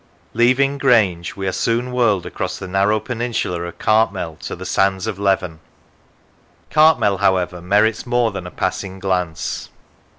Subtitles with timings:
[0.33, 5.05] Leaving Grange, we are soon whirled across the narrow peninsula of Cartmel to the sands
[5.05, 5.59] of Leven.
[6.71, 9.69] Cartmel, however, merits more than a passing glance.